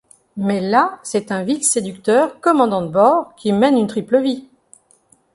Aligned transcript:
Mais 0.35 0.61
là, 0.61 0.99
c'est 1.03 1.31
un 1.31 1.43
vil 1.43 1.63
séducteur 1.63 2.39
commandant 2.39 2.81
de 2.81 2.87
bord, 2.87 3.35
qui 3.35 3.53
mène 3.53 3.77
une 3.77 3.85
triple 3.85 4.19
vie. 4.19 4.47